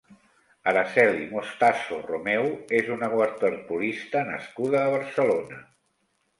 Araceli 0.69 1.27
Mostazo 1.33 1.99
Romeo 2.07 2.49
és 2.81 2.91
una 2.97 3.11
waterpolista 3.21 4.27
nascuda 4.33 4.85
a 4.85 4.91
Barcelona. 4.99 5.65